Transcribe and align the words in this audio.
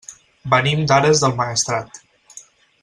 Venim 0.53 0.81
d'Ares 0.91 1.21
del 1.25 1.37
Maestrat. 1.43 2.05